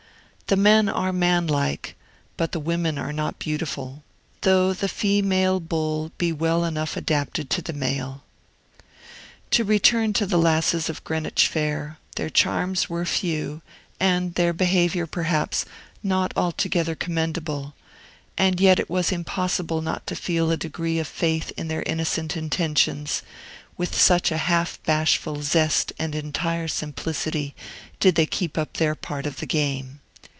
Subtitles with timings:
[0.51, 1.95] The men are manlike,
[2.35, 4.03] but the women are not beautiful,
[4.41, 8.25] though the female Bull be well enough adapted to the male.
[9.51, 13.61] To return to the lasses of Greenwich Fair, their charms were few,
[13.97, 15.63] and their behavior, perhaps,
[16.03, 17.73] not altogether commendable;
[18.37, 22.35] and yet it was impossible not to feel a degree of faith in their innocent
[22.35, 23.21] intentions,
[23.77, 27.55] with such a half bashful zest and entire simplicity
[28.01, 29.99] did they keep up their part of the game.